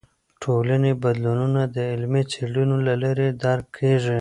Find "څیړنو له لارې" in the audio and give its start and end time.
2.31-3.27